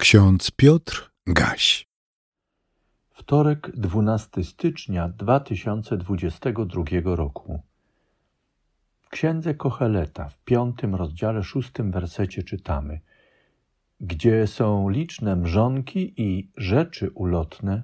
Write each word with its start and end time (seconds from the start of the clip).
Ksiądz 0.00 0.50
Piotr 0.50 1.10
Gaś. 1.26 1.88
Wtorek, 3.10 3.70
12 3.76 4.44
stycznia 4.44 5.08
2022 5.08 6.84
roku. 7.04 7.60
W 9.00 9.08
księdze 9.08 9.54
Kocheleta 9.54 10.28
w 10.28 10.38
piątym 10.38 10.94
rozdziale, 10.94 11.42
szóstym 11.42 11.90
wersecie 11.90 12.42
czytamy: 12.42 13.00
Gdzie 14.00 14.46
są 14.46 14.88
liczne 14.88 15.36
mrzonki 15.36 16.12
i 16.16 16.50
rzeczy 16.56 17.10
ulotne, 17.10 17.82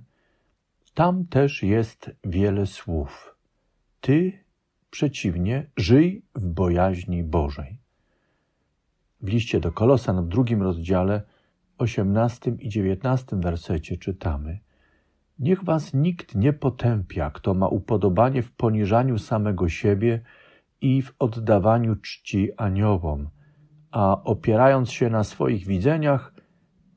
tam 0.95 1.27
też 1.27 1.63
jest 1.63 2.11
wiele 2.25 2.67
słów. 2.67 3.37
Ty, 4.01 4.45
przeciwnie, 4.91 5.71
żyj 5.77 6.23
w 6.35 6.47
bojaźni 6.47 7.25
Bożej. 7.25 7.79
W 9.21 9.29
liście 9.29 9.61
do 9.61 9.73
Kolosan 9.73 10.25
w 10.25 10.29
drugim 10.29 10.63
rozdziale 10.63 11.36
18 11.79 12.57
i 12.59 12.69
19 12.69 13.37
wersecie 13.37 13.97
czytamy: 13.97 14.59
Niech 15.39 15.65
was 15.65 15.95
nikt 15.95 16.35
nie 16.35 16.53
potępia, 16.53 17.31
kto 17.31 17.55
ma 17.55 17.69
upodobanie 17.69 18.43
w 18.43 18.53
poniżaniu 18.53 19.19
samego 19.19 19.69
siebie 19.69 20.21
i 20.81 21.03
w 21.03 21.15
oddawaniu 21.19 21.97
czci 21.97 22.57
aniołom, 22.57 23.29
a 23.91 24.23
opierając 24.25 24.91
się 24.91 25.11
na 25.11 25.25
swoich 25.25 25.67
widzeniach, 25.67 26.35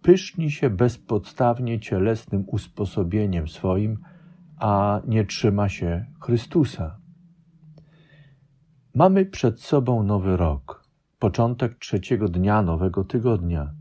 pyszni 0.02 0.52
się 0.52 0.70
bezpodstawnie 0.70 1.80
cielesnym 1.80 2.44
usposobieniem 2.48 3.48
swoim, 3.48 3.98
a 4.58 5.02
nie 5.08 5.26
trzyma 5.26 5.70
się 5.70 6.06
Chrystusa. 6.22 7.00
Mamy 8.96 9.26
przed 9.26 9.62
sobą 9.62 10.04
nowy 10.04 10.38
rok, 10.38 10.84
początek 11.20 11.76
trzeciego 11.76 12.28
dnia 12.28 12.62
nowego 12.62 13.04
tygodnia. 13.04 13.74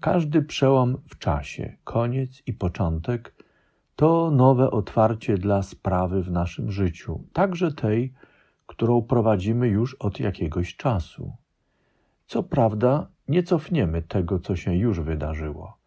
Każdy 0.00 0.42
przełom 0.42 0.98
w 1.08 1.18
czasie, 1.18 1.76
koniec 1.84 2.42
i 2.46 2.52
początek 2.52 3.34
to 3.96 4.30
nowe 4.30 4.70
otwarcie 4.70 5.38
dla 5.38 5.62
sprawy 5.62 6.22
w 6.22 6.30
naszym 6.30 6.70
życiu, 6.70 7.24
także 7.32 7.72
tej, 7.72 8.12
którą 8.66 9.02
prowadzimy 9.02 9.68
już 9.68 9.94
od 9.94 10.20
jakiegoś 10.20 10.76
czasu. 10.76 11.32
Co 12.26 12.42
prawda, 12.42 13.08
nie 13.28 13.42
cofniemy 13.42 14.02
tego, 14.02 14.38
co 14.38 14.56
się 14.56 14.74
już 14.74 15.00
wydarzyło. 15.00 15.78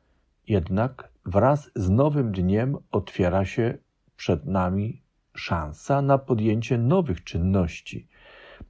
Jednak 0.48 1.10
wraz 1.26 1.72
z 1.76 1.90
nowym 1.90 2.32
dniem 2.32 2.78
otwiera 2.92 3.46
się 3.46 3.78
przed 4.16 4.46
nami 4.46 5.02
szansa 5.36 6.02
na 6.02 6.18
podjęcie 6.18 6.78
nowych 6.78 7.24
czynności, 7.24 8.08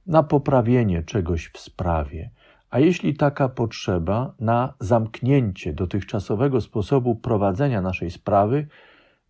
na 0.06 0.22
poprawienie 0.22 1.02
czegoś 1.02 1.48
w 1.48 1.58
sprawie, 1.58 2.30
a 2.70 2.78
jeśli 2.78 3.14
taka 3.16 3.48
potrzeba, 3.48 4.34
na 4.40 4.74
zamknięcie 4.80 5.72
dotychczasowego 5.72 6.60
sposobu 6.60 7.16
prowadzenia 7.16 7.80
naszej 7.80 8.10
sprawy, 8.10 8.66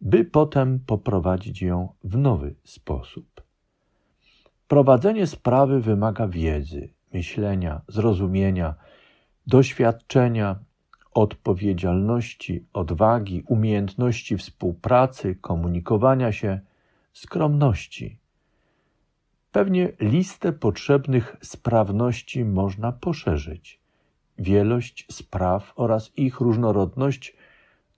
by 0.01 0.25
potem 0.25 0.81
poprowadzić 0.87 1.63
ją 1.63 1.89
w 2.05 2.17
nowy 2.17 2.55
sposób. 2.65 3.43
Prowadzenie 4.69 5.27
sprawy 5.27 5.81
wymaga 5.81 6.29
wiedzy, 6.29 6.89
myślenia, 7.13 7.81
zrozumienia, 7.89 8.75
doświadczenia, 9.47 10.59
odpowiedzialności, 11.15 12.65
odwagi, 12.73 13.43
umiejętności 13.47 14.37
współpracy, 14.37 15.35
komunikowania 15.35 16.33
się, 16.33 16.61
skromności. 17.13 18.20
Pewnie 19.53 19.93
listę 20.01 20.53
potrzebnych 20.53 21.37
sprawności 21.43 22.45
można 22.45 22.93
poszerzyć. 22.93 23.81
Wielość 24.39 25.07
spraw 25.11 25.73
oraz 25.77 26.13
ich 26.17 26.41
różnorodność 26.41 27.37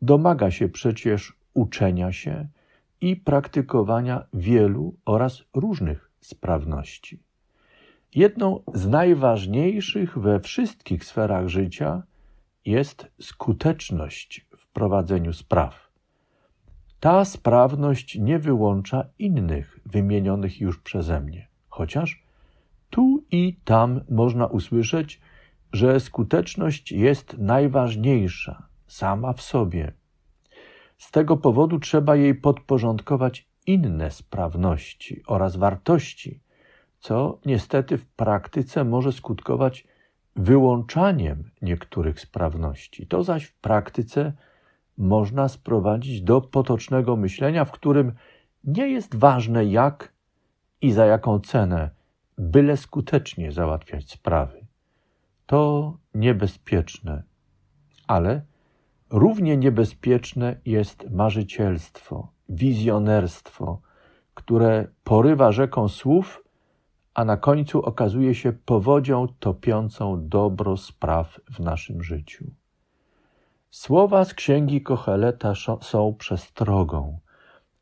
domaga 0.02 0.50
się 0.50 0.68
przecież 0.68 1.36
uczenia 1.54 2.12
się 2.12 2.48
i 3.00 3.16
praktykowania 3.16 4.26
wielu 4.32 4.94
oraz 5.04 5.42
różnych 5.54 6.10
sprawności. 6.20 7.22
Jedną 8.14 8.62
z 8.74 8.88
najważniejszych 8.88 10.18
we 10.18 10.40
wszystkich 10.40 11.04
sferach 11.04 11.48
życia 11.48 12.02
jest 12.64 13.10
skuteczność 13.20 14.46
w 14.56 14.66
prowadzeniu 14.66 15.32
spraw. 15.32 15.91
Ta 17.02 17.24
sprawność 17.24 18.18
nie 18.18 18.38
wyłącza 18.38 19.04
innych 19.18 19.80
wymienionych 19.86 20.60
już 20.60 20.78
przeze 20.78 21.20
mnie, 21.20 21.48
chociaż 21.68 22.22
tu 22.90 23.24
i 23.30 23.56
tam 23.64 24.00
można 24.10 24.46
usłyszeć, 24.46 25.20
że 25.72 26.00
skuteczność 26.00 26.92
jest 26.92 27.38
najważniejsza 27.38 28.66
sama 28.86 29.32
w 29.32 29.42
sobie. 29.42 29.92
Z 30.98 31.10
tego 31.10 31.36
powodu 31.36 31.78
trzeba 31.78 32.16
jej 32.16 32.34
podporządkować 32.34 33.48
inne 33.66 34.10
sprawności 34.10 35.22
oraz 35.26 35.56
wartości, 35.56 36.40
co 37.00 37.38
niestety 37.46 37.98
w 37.98 38.06
praktyce 38.06 38.84
może 38.84 39.12
skutkować 39.12 39.86
wyłączaniem 40.36 41.50
niektórych 41.62 42.20
sprawności. 42.20 43.06
To 43.06 43.22
zaś 43.22 43.44
w 43.44 43.54
praktyce 43.54 44.32
można 44.98 45.48
sprowadzić 45.48 46.22
do 46.22 46.40
potocznego 46.40 47.16
myślenia, 47.16 47.64
w 47.64 47.70
którym 47.70 48.12
nie 48.64 48.88
jest 48.88 49.14
ważne 49.14 49.64
jak 49.64 50.12
i 50.80 50.92
za 50.92 51.06
jaką 51.06 51.40
cenę, 51.40 51.90
byle 52.38 52.76
skutecznie 52.76 53.52
załatwiać 53.52 54.10
sprawy. 54.10 54.66
To 55.46 55.96
niebezpieczne, 56.14 57.22
ale 58.06 58.42
równie 59.10 59.56
niebezpieczne 59.56 60.56
jest 60.64 61.10
marzycielstwo, 61.10 62.32
wizjonerstwo, 62.48 63.80
które 64.34 64.88
porywa 65.04 65.52
rzeką 65.52 65.88
słów, 65.88 66.44
a 67.14 67.24
na 67.24 67.36
końcu 67.36 67.82
okazuje 67.82 68.34
się 68.34 68.52
powodzią 68.52 69.26
topiącą 69.38 70.28
dobro 70.28 70.76
spraw 70.76 71.40
w 71.50 71.60
naszym 71.60 72.02
życiu. 72.02 72.50
Słowa 73.72 74.24
z 74.24 74.34
księgi 74.34 74.82
Kocheleta 74.82 75.52
są 75.80 76.14
przestrogą. 76.14 77.18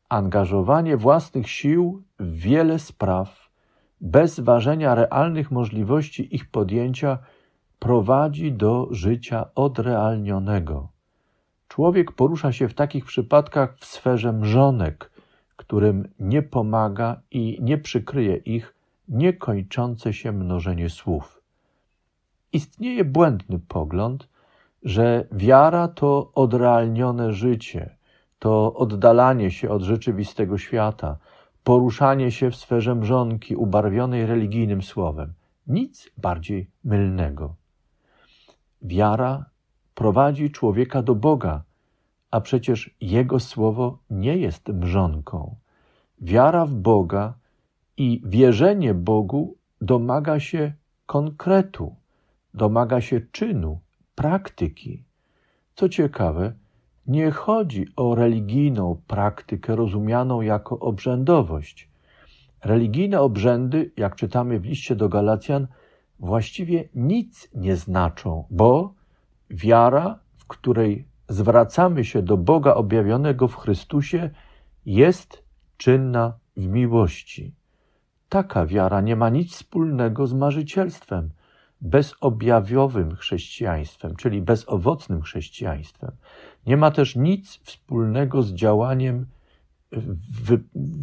Angażowanie 0.09 0.97
własnych 0.97 1.49
sił 1.49 2.03
w 2.19 2.31
wiele 2.37 2.79
spraw, 2.79 3.49
bez 4.01 4.39
ważenia 4.39 4.95
realnych 4.95 5.51
możliwości 5.51 6.35
ich 6.35 6.49
podjęcia, 6.51 7.17
prowadzi 7.79 8.51
do 8.51 8.87
życia 8.91 9.45
odrealnionego. 9.55 10.89
Człowiek 11.67 12.11
porusza 12.11 12.51
się 12.51 12.69
w 12.69 12.73
takich 12.73 13.05
przypadkach 13.05 13.77
w 13.77 13.85
sferze 13.85 14.33
mrzonek, 14.33 15.11
którym 15.55 16.09
nie 16.19 16.41
pomaga 16.41 17.21
i 17.31 17.57
nie 17.61 17.77
przykryje 17.77 18.35
ich 18.35 18.75
niekończące 19.07 20.13
się 20.13 20.31
mnożenie 20.31 20.89
słów. 20.89 21.41
Istnieje 22.53 23.05
błędny 23.05 23.59
pogląd, 23.67 24.30
że 24.83 25.27
wiara 25.31 25.87
to 25.87 26.31
odrealnione 26.35 27.33
życie, 27.33 27.95
to 28.39 28.73
oddalanie 28.73 29.51
się 29.51 29.69
od 29.69 29.81
rzeczywistego 29.81 30.57
świata, 30.57 31.17
poruszanie 31.63 32.31
się 32.31 32.51
w 32.51 32.55
sferze 32.55 32.95
mrzonki 32.95 33.55
ubarwionej 33.55 34.25
religijnym 34.25 34.81
słowem. 34.81 35.33
Nic 35.67 36.09
bardziej 36.17 36.69
mylnego. 36.83 37.55
Wiara 38.81 39.45
prowadzi 39.95 40.51
człowieka 40.51 41.03
do 41.03 41.15
Boga, 41.15 41.63
a 42.31 42.41
przecież 42.41 42.95
Jego 43.01 43.39
słowo 43.39 43.97
nie 44.09 44.37
jest 44.37 44.67
mrzonką. 44.67 45.55
Wiara 46.21 46.65
w 46.65 46.73
Boga 46.75 47.33
i 47.97 48.21
wierzenie 48.25 48.93
Bogu 48.93 49.55
domaga 49.81 50.39
się 50.39 50.73
konkretu, 51.05 51.95
domaga 52.53 53.01
się 53.01 53.21
czynu, 53.31 53.79
praktyki. 54.15 55.03
Co 55.75 55.89
ciekawe, 55.89 56.53
nie 57.07 57.31
chodzi 57.31 57.87
o 57.95 58.15
religijną 58.15 59.01
praktykę 59.07 59.75
rozumianą 59.75 60.41
jako 60.41 60.79
obrzędowość. 60.79 61.89
Religijne 62.63 63.21
obrzędy, 63.21 63.91
jak 63.97 64.15
czytamy 64.15 64.59
w 64.59 64.65
liście 64.65 64.95
do 64.95 65.09
Galacjan, 65.09 65.67
właściwie 66.19 66.89
nic 66.95 67.49
nie 67.55 67.75
znaczą, 67.75 68.45
bo 68.49 68.93
wiara, 69.49 70.19
w 70.37 70.47
której 70.47 71.07
zwracamy 71.29 72.05
się 72.05 72.21
do 72.21 72.37
Boga 72.37 72.73
objawionego 72.73 73.47
w 73.47 73.55
Chrystusie, 73.55 74.29
jest 74.85 75.43
czynna 75.77 76.33
w 76.57 76.67
miłości. 76.67 77.55
Taka 78.29 78.65
wiara 78.65 79.01
nie 79.01 79.15
ma 79.15 79.29
nic 79.29 79.51
wspólnego 79.51 80.27
z 80.27 80.33
marzycielstwem 80.33 81.29
bezobjawiowym 81.81 83.15
chrześcijaństwem, 83.15 84.15
czyli 84.15 84.41
bezowocnym 84.41 85.21
chrześcijaństwem. 85.21 86.11
Nie 86.67 86.77
ma 86.77 86.91
też 86.91 87.15
nic 87.15 87.59
wspólnego 87.63 88.43
z 88.43 88.53
działaniem, 88.53 89.25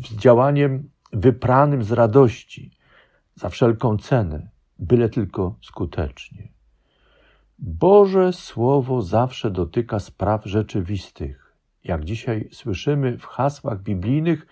z 0.09 0.17
działaniem 0.17 0.91
wypranym 1.13 1.83
z 1.83 1.93
radości, 1.93 2.71
za 3.35 3.49
wszelką 3.49 3.97
cenę, 3.97 4.49
byle 4.79 5.09
tylko 5.09 5.55
skutecznie. 5.63 6.49
Boże 7.59 8.33
Słowo 8.33 9.03
zawsze 9.03 9.51
dotyka 9.51 9.99
spraw 9.99 10.45
rzeczywistych. 10.45 11.53
Jak 11.85 12.05
dzisiaj 12.05 12.49
słyszymy 12.53 13.19
w 13.19 13.25
hasłach 13.27 13.83
biblijnych, 13.83 14.47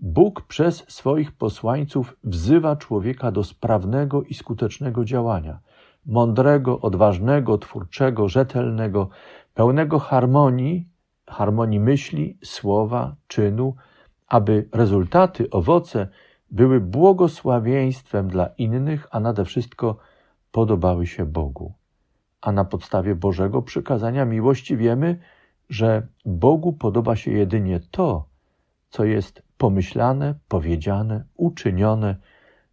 Bóg 0.00 0.42
przez 0.42 0.84
swoich 0.88 1.32
posłańców 1.32 2.16
wzywa 2.24 2.76
człowieka 2.76 3.32
do 3.32 3.44
sprawnego 3.44 4.22
i 4.22 4.34
skutecznego 4.34 5.04
działania, 5.04 5.58
mądrego, 6.06 6.80
odważnego, 6.80 7.58
twórczego, 7.58 8.28
rzetelnego, 8.28 9.08
pełnego 9.54 9.98
harmonii, 9.98 10.88
harmonii 11.26 11.80
myśli, 11.80 12.38
słowa, 12.44 13.16
czynu, 13.28 13.74
aby 14.28 14.68
rezultaty, 14.72 15.50
owoce 15.50 16.08
były 16.50 16.80
błogosławieństwem 16.80 18.28
dla 18.28 18.46
innych, 18.46 19.06
a 19.10 19.20
nade 19.20 19.44
wszystko 19.44 19.96
podobały 20.52 21.06
się 21.06 21.26
Bogu. 21.26 21.72
A 22.40 22.52
na 22.52 22.64
podstawie 22.64 23.14
Bożego 23.14 23.62
przykazania 23.62 24.24
miłości 24.24 24.76
wiemy, 24.76 25.18
że 25.68 26.06
Bogu 26.24 26.72
podoba 26.72 27.16
się 27.16 27.30
jedynie 27.30 27.80
to, 27.90 28.28
co 28.90 29.04
jest 29.04 29.47
pomyślane, 29.58 30.34
powiedziane, 30.48 31.24
uczynione 31.34 32.16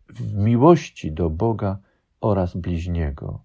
w 0.10 0.34
miłości 0.34 1.12
do 1.12 1.30
Boga 1.30 1.78
oraz 2.22 2.58
bliźniego. 2.58 3.44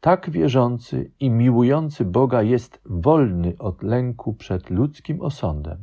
Tak 0.00 0.30
wierzący 0.30 1.10
i 1.20 1.30
miłujący 1.30 2.04
Boga 2.04 2.42
jest 2.42 2.80
wolny 2.84 3.54
od 3.58 3.82
lęku 3.82 4.34
przed 4.34 4.70
ludzkim 4.70 5.20
osądem. 5.20 5.78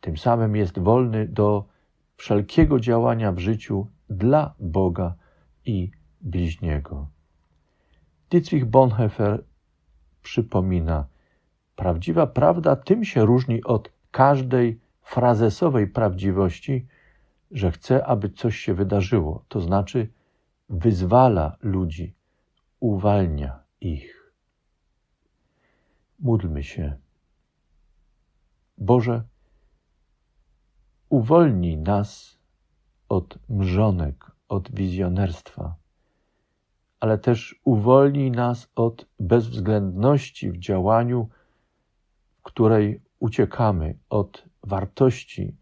Tym 0.00 0.16
samym 0.16 0.56
jest 0.56 0.78
wolny 0.78 1.28
do 1.28 1.64
wszelkiego 2.16 2.80
działania 2.80 3.32
w 3.32 3.38
życiu 3.38 3.86
dla 4.10 4.54
Boga 4.58 5.14
i 5.64 5.90
bliźniego. 6.20 7.08
Dietrich 8.30 8.64
Bonhoeffer 8.64 9.44
przypomina, 10.22 11.06
prawdziwa 11.76 12.26
prawda 12.26 12.76
tym 12.76 13.04
się 13.04 13.26
różni 13.26 13.64
od 13.64 13.92
każdej 14.10 14.80
frazesowej 15.04 15.86
prawdziwości, 15.88 16.86
że 17.50 17.70
chce, 17.70 18.06
aby 18.06 18.30
coś 18.30 18.56
się 18.56 18.74
wydarzyło, 18.74 19.44
to 19.48 19.60
znaczy 19.60 20.08
wyzwala 20.68 21.56
ludzi, 21.62 22.14
uwalnia 22.80 23.62
ich. 23.80 24.32
Módlmy 26.18 26.62
się. 26.62 26.96
Boże, 28.78 29.22
uwolnij 31.08 31.76
nas 31.76 32.38
od 33.08 33.38
mrzonek, 33.48 34.30
od 34.48 34.72
wizjonerstwa, 34.74 35.76
ale 37.00 37.18
też 37.18 37.60
uwolnij 37.64 38.30
nas 38.30 38.68
od 38.74 39.06
bezwzględności 39.20 40.50
w 40.50 40.58
działaniu, 40.58 41.28
w 42.38 42.42
której 42.42 43.00
uciekamy 43.18 43.98
od 44.10 44.44
wartości 44.66 45.56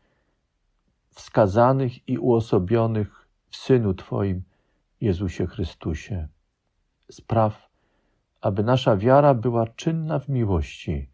wskazanych 1.11 2.09
i 2.09 2.19
uosobionych 2.19 3.29
w 3.49 3.57
Synu 3.57 3.95
Twoim, 3.95 4.43
Jezusie 5.01 5.47
Chrystusie. 5.47 6.29
Spraw, 7.11 7.69
aby 8.41 8.63
nasza 8.63 8.97
wiara 8.97 9.35
była 9.35 9.67
czynna 9.67 10.19
w 10.19 10.29
miłości 10.29 11.09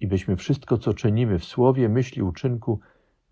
i 0.00 0.06
byśmy 0.06 0.36
wszystko, 0.36 0.78
co 0.78 0.94
czynimy 0.94 1.38
w 1.38 1.44
słowie, 1.44 1.88
myśli, 1.88 2.22
uczynku, 2.22 2.80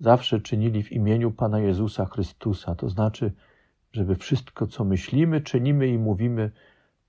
zawsze 0.01 0.41
czynili 0.41 0.83
w 0.83 0.93
imieniu 0.93 1.31
Pana 1.31 1.61
Jezusa 1.61 2.05
Chrystusa. 2.05 2.75
To 2.75 2.89
znaczy, 2.89 3.33
żeby 3.93 4.17
wszystko, 4.17 4.67
co 4.67 4.85
myślimy, 4.85 5.41
czynimy 5.41 5.89
i 5.89 5.99
mówimy, 5.99 6.51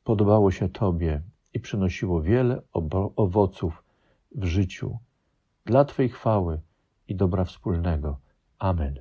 podobało 0.04 0.52
się 0.52 0.70
Tobie 0.70 1.22
i 1.54 1.60
przynosiło 1.60 2.22
wiele 2.22 2.62
owoców 3.16 3.84
w 4.36 4.46
życiu 4.46 5.00
dla 5.66 5.86
Twej 5.86 6.10
chwały 6.10 6.62
i 7.08 7.16
dobra 7.16 7.46
wspólnego. 7.46 8.20
Amen. 8.60 9.00